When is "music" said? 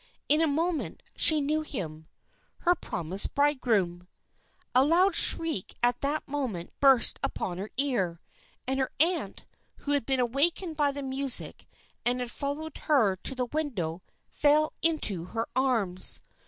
11.03-11.67